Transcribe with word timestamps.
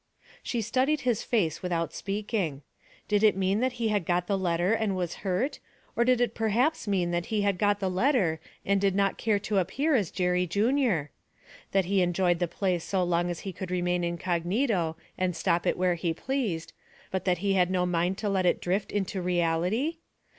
She 0.41 0.63
studied 0.63 1.01
his 1.01 1.21
face 1.21 1.61
without 1.61 1.93
speaking. 1.93 2.63
Did 3.07 3.21
it 3.21 3.37
mean 3.37 3.59
that 3.59 3.73
he 3.73 3.89
had 3.89 4.03
got 4.03 4.25
the 4.25 4.35
letter 4.35 4.73
and 4.73 4.95
was 4.95 5.17
hurt, 5.21 5.59
or 5.95 6.03
did 6.03 6.19
it 6.19 6.33
perhaps 6.33 6.87
mean 6.87 7.11
that 7.11 7.27
he 7.27 7.43
had 7.43 7.59
got 7.59 7.79
the 7.79 7.87
letter 7.87 8.39
and 8.65 8.81
did 8.81 8.95
not 8.95 9.19
care 9.19 9.37
to 9.37 9.59
appear 9.59 9.93
as 9.93 10.09
Jerry 10.09 10.47
Junior? 10.47 11.11
That 11.71 11.85
he 11.85 12.01
enjoyed 12.01 12.39
the 12.39 12.47
play 12.47 12.79
so 12.79 13.03
long 13.03 13.29
as 13.29 13.41
he 13.41 13.53
could 13.53 13.69
remain 13.69 14.03
incognito 14.03 14.95
and 15.19 15.35
stop 15.35 15.67
it 15.67 15.77
where 15.77 15.93
he 15.93 16.15
pleased, 16.15 16.73
but 17.11 17.25
that 17.25 17.37
he 17.45 17.53
had 17.53 17.69
no 17.69 17.85
mind 17.85 18.17
to 18.17 18.27
let 18.27 18.47
it 18.47 18.59
drift 18.59 18.91
into 18.91 19.21
reality? 19.21 19.97